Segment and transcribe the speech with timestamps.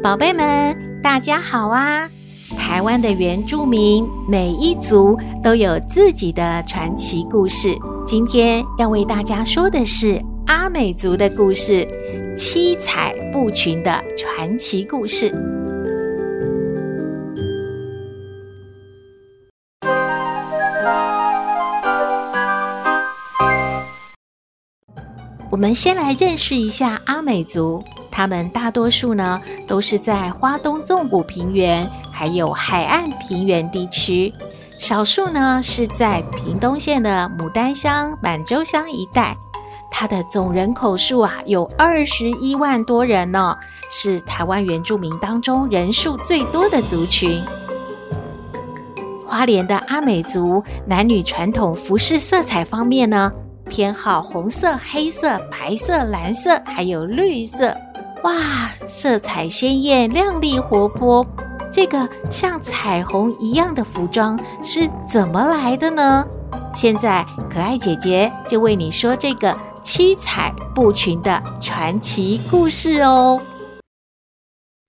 [0.00, 2.08] 宝贝们，大家好啊！
[2.56, 7.76] 台湾的原住民每一族都有自己的传奇故事。
[8.06, 11.86] 今天要为大家说的是阿美族的故事，
[12.36, 15.34] 七彩布裙的传奇故事。
[25.50, 27.82] 我们先来认识一下阿美族。
[28.18, 34.34] 他们大多数呢都是在花东纵谷平原，还有海岸平原地区，
[34.76, 39.36] 少数呢是在屏东县的牡丹乡、满洲乡一带。
[39.88, 43.56] 它的总人口数啊有二十一万多人呢，
[43.88, 47.40] 是台湾原住民当中人数最多的族群。
[49.24, 53.32] 花莲的阿美族男女传统服饰色彩方面呢，
[53.70, 57.72] 偏好红色、黑色、白色、蓝色，还有绿色。
[58.28, 61.26] 哇，色彩鲜艳、亮丽活泼，
[61.72, 66.26] 这个像彩虹一样的服装是怎么来的呢？
[66.74, 73.40] 现在可爱姐姐就为你说这个七彩布裙的传奇故事哦。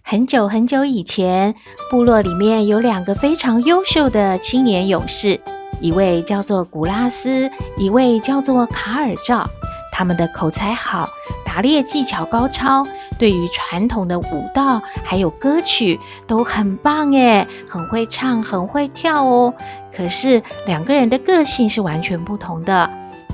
[0.04, 1.56] 很久很久以前，
[1.90, 5.40] 部落里面有两个非常优秀的青年勇士，
[5.80, 9.50] 一位叫做古拉斯，一位叫做卡尔赵。
[9.94, 11.08] 他们的口才好，
[11.46, 12.86] 打猎技巧高超。
[13.20, 19.54] 对于传统的舞蹈还有歌曲都很棒耶，很会唱，很会跳哦。
[19.94, 22.90] 可是两个人的个性是完全不同的。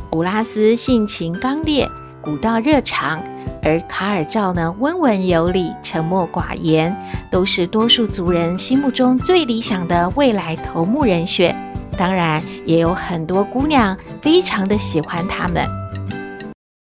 [0.10, 1.88] 古拉斯性情刚烈，
[2.20, 3.20] 古道热肠；
[3.62, 6.96] 而卡尔赵呢，温文有礼，沉默寡言，
[7.30, 11.56] 都是多数族人心目中最理想的未来头目人选。
[11.96, 15.64] 当然，也有很多姑娘非常的喜欢他们。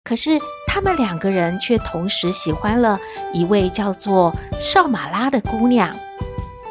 [0.03, 0.39] 可是。
[0.73, 2.97] 他们两个人却同时喜欢了
[3.33, 5.93] 一位叫做少马拉的姑娘，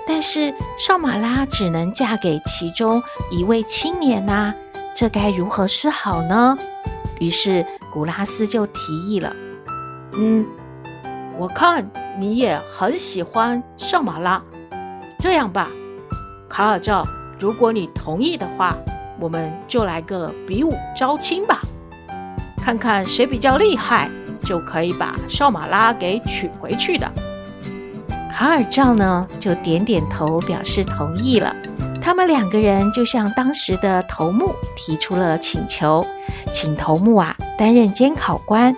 [0.08, 4.54] 但是少马拉只能嫁给其中一位青年呐、
[4.94, 6.56] 这该如何是好呢？
[7.18, 7.62] 于是
[7.92, 9.36] 古拉斯就提议了
[10.16, 10.46] ：“嗯，
[11.36, 11.86] 我看
[12.16, 14.42] 你也很喜欢少马拉，
[15.18, 15.68] 这样吧，
[16.48, 17.06] 卡尔赵，
[17.38, 18.74] 如果你同意的话，
[19.20, 21.60] 我们就来个比武招亲吧。”
[22.62, 24.10] 看看谁比较厉害，
[24.44, 27.10] 就可以把少马拉给娶回去的。
[28.30, 31.54] 卡尔赵呢，就点点头表示同意了。
[32.00, 36.04] 他们两个人就向当时的头目提出了请求，
[36.50, 38.74] 请头目啊担任监考官。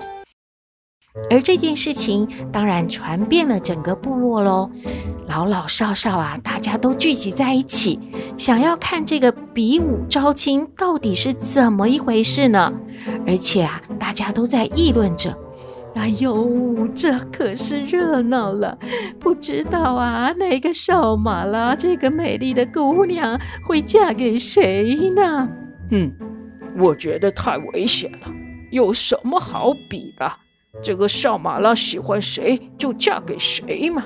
[1.31, 4.71] 而这件事情当然传遍了整个部落喽，
[5.29, 8.01] 老老少少啊，大家都聚集在一起，
[8.37, 12.73] 想要看这个比武招亲到底是怎么一回事呢？
[13.27, 15.37] 而且啊，大家都在议论着
[15.95, 18.77] ：“哎呦，这可是热闹了！
[19.19, 25.49] 不知道啊，那个少马拉这个美丽的姑娘会嫁给谁呢？”
[25.91, 26.13] 嗯，
[26.79, 28.33] 我觉得太危险了，
[28.71, 30.33] 有什么好比的？
[30.83, 34.03] 这个少马拉喜欢谁就嫁给谁嘛！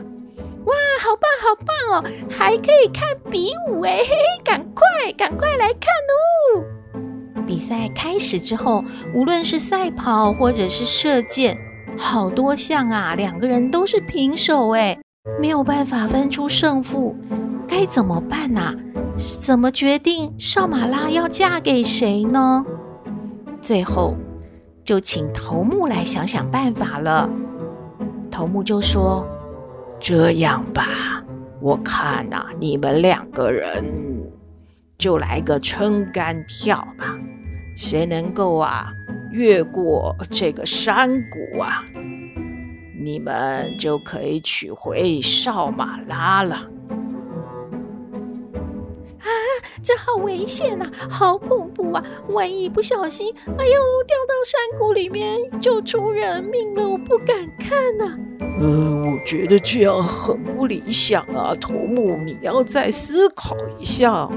[0.66, 5.88] 哇，好棒好棒哦，还可以看比武哎，嘿嘿，赶快赶快来看
[6.58, 6.75] 哦！
[7.46, 8.84] 比赛开始之后，
[9.14, 11.56] 无论是赛跑或者是射箭，
[11.96, 14.98] 好多项啊，两个人都是平手哎，
[15.40, 17.16] 没有办法分出胜负，
[17.68, 18.74] 该怎么办呐、啊？
[19.40, 22.64] 怎么决定少马拉要嫁给谁呢？
[23.62, 24.16] 最后。
[24.84, 27.28] 就请头目来想想办法了。
[28.30, 29.26] 头目就说
[29.98, 30.86] ：“这样吧，
[31.60, 33.84] 我看呐、啊，你们两个人
[34.96, 37.18] 就来个撑杆跳吧。
[37.76, 38.92] 谁能够啊
[39.30, 41.84] 越过这个山谷啊，
[42.98, 46.56] 你们就可以取回少马拉了。”
[49.20, 49.28] 啊
[49.82, 52.02] 这好危险呐，好恐怖啊！
[52.30, 58.18] 万一不小心，哎呦，掉到山谷里面就出人命了，我不敢看呐。
[58.58, 64.28] 呃，我觉得这样很不理想啊，头目，你要再思考一下。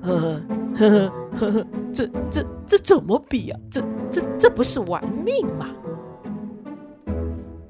[0.00, 0.40] 呵，
[0.76, 3.60] 呵呵呵呵，这这这怎么比啊？
[3.70, 5.68] 这这这不是玩命吗？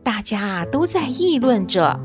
[0.02, 1.98] 大家都在议论着，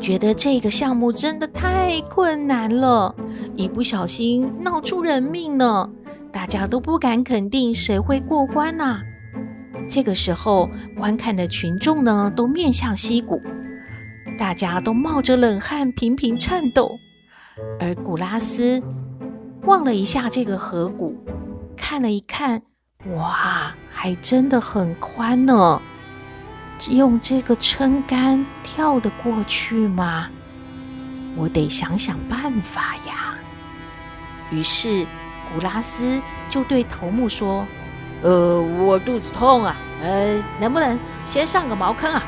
[0.00, 3.14] 觉得这个项目真的太困难了，
[3.56, 5.90] 一不小心闹出人命呢，
[6.32, 9.00] 大家都不敢肯定谁会过关呐。
[9.88, 10.68] 这个时候，
[10.98, 13.40] 观看的群众呢都面向溪谷，
[14.36, 16.98] 大家都冒着冷汗，频频颤抖。
[17.78, 18.82] 而古拉斯
[19.62, 21.14] 望了一下这个河谷，
[21.76, 22.62] 看了一看，
[23.14, 25.80] 哇，还真的很宽呢。
[26.90, 30.28] 用这个撑杆跳得过去吗？
[31.36, 33.34] 我得想想办法呀。
[34.50, 35.06] 于是
[35.52, 37.66] 古拉斯就对头目说。
[38.22, 42.22] 呃，我肚子痛啊，呃，能不能先上个茅坑啊？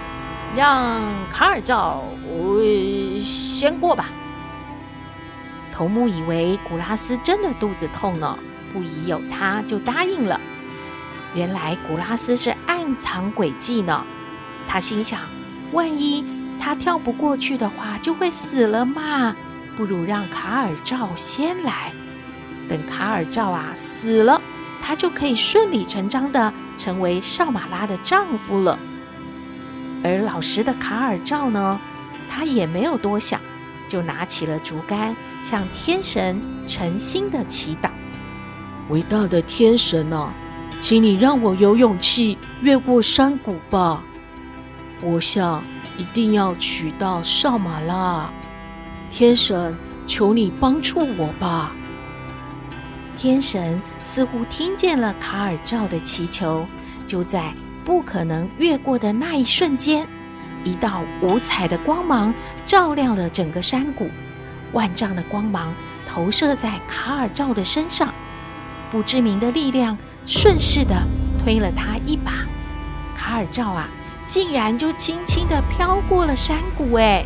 [0.55, 1.01] 让
[1.31, 2.63] 卡尔照我
[3.19, 4.11] 先过吧。
[5.73, 8.39] 头目以为古拉斯真的肚子痛呢，
[8.73, 10.41] 不疑有他，就答应了。
[11.35, 14.05] 原来古拉斯是暗藏诡计呢。
[14.67, 15.21] 他心想，
[15.73, 16.25] 万一
[16.61, 19.35] 他跳不过去的话，就会死了嘛。
[19.77, 21.93] 不如让卡尔照先来，
[22.69, 24.41] 等卡尔照啊死了。
[24.83, 28.79] 他就可以顺理成章的成为少马拉的丈夫了。
[30.03, 31.79] 而老实的卡尔照呢，
[32.31, 33.41] 他也没有多想，
[33.87, 37.91] 就拿起了竹竿，向天神诚心的祈祷
[38.91, 40.33] ：“伟大的天神啊，
[40.81, 44.03] 请你让我有勇气越过山谷吧！
[45.03, 45.63] 我想
[45.99, 48.31] 一定要娶到少马拉。
[49.11, 49.77] 天神，
[50.07, 51.73] 求你帮助我吧！”
[53.17, 56.65] 天神似乎听见了卡尔照的祈求，
[57.07, 57.53] 就在
[57.85, 60.07] 不可能越过的那一瞬间，
[60.65, 62.33] 一道五彩的光芒
[62.65, 64.09] 照亮了整个山谷，
[64.73, 65.75] 万丈的光芒
[66.09, 68.15] 投射在卡尔照的身上，
[68.91, 69.97] 不知名的力量
[70.27, 70.95] 顺势地
[71.43, 72.33] 推了他一把，
[73.17, 73.89] 卡尔照啊，
[74.27, 76.95] 竟然就轻轻地飘过了山谷！
[76.95, 77.25] 哎，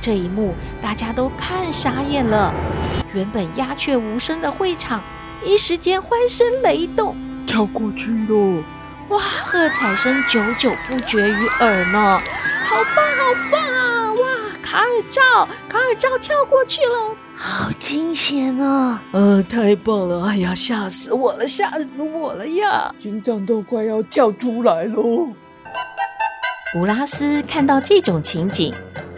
[0.00, 2.52] 这一幕大家都看傻眼了。
[3.12, 5.00] 原本鸦雀无声的会场，
[5.44, 7.16] 一时间欢声雷动，
[7.46, 8.62] 跳过去了！
[9.08, 12.20] 哇，喝彩声久久不绝于耳呢！
[12.64, 14.12] 好棒，好棒啊！
[14.12, 14.28] 哇，
[14.62, 19.02] 卡尔照，卡尔照跳过去了，好惊险啊！
[19.12, 20.24] 呃，太棒了！
[20.26, 22.94] 哎呀，吓死我了，吓死我了呀！
[23.00, 25.28] 心脏都快要跳出来喽！
[26.74, 28.74] 古拉斯看到这种情景，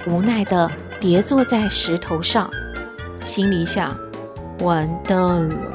[0.06, 0.70] 无奈的
[1.00, 2.48] 跌坐在石头上。
[3.24, 3.98] 心里想：
[4.60, 5.72] 完蛋了，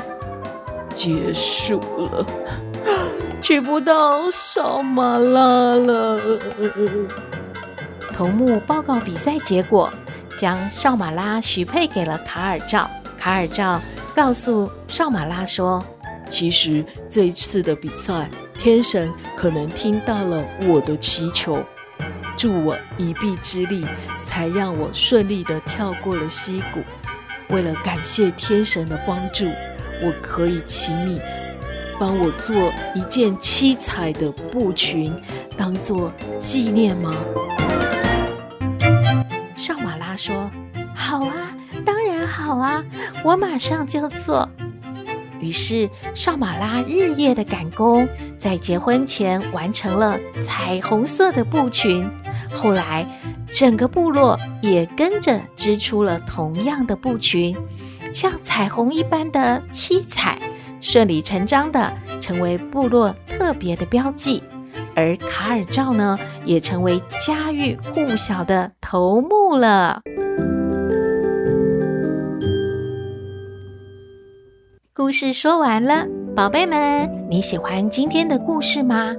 [0.95, 2.25] 结束了，
[3.43, 6.39] 去不到少马拉了。
[8.13, 9.91] 头目报告比赛结果，
[10.37, 12.89] 将少马拉许配给了卡尔照。
[13.17, 13.81] 卡尔照
[14.15, 15.83] 告诉少马拉说
[16.29, 21.61] ：“其实这一次的比赛，天神可能听到了我的祈求，
[22.37, 23.85] 助我一臂之力，
[24.23, 26.79] 才让我顺利地跳过了溪谷。”
[27.49, 29.45] 为了感谢天神的帮助，
[30.03, 31.19] 我可以请你
[31.97, 32.53] 帮我做
[32.93, 35.13] 一件七彩的布裙，
[35.57, 37.15] 当做纪念吗？
[39.57, 40.51] 少马拉说
[40.95, 41.33] ：“好啊，
[41.83, 42.85] 当然好啊，
[43.23, 44.47] 我马上就做。”
[45.41, 52.07] 于是少马拉日夜的赶工，在结婚前完成了彩虹色的布裙。
[52.53, 53.07] 后来，
[53.49, 57.57] 整个部落也跟着织出了同样的布裙，
[58.13, 60.37] 像彩虹一般的七彩，
[60.79, 64.43] 顺理成章地成为部落特别的标记。
[64.97, 70.01] 而卡尔照呢，也成为家喻户晓的头目了。
[74.95, 79.15] 故事说完了，宝贝们，你喜欢今天的故事吗？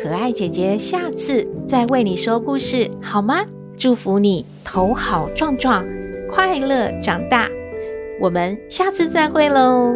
[0.00, 3.44] 可爱姐姐下次再为你说故事，好吗？
[3.76, 5.84] 祝福你头好壮壮，
[6.30, 7.48] 快乐长大。
[8.20, 9.92] 我们下次再会喽。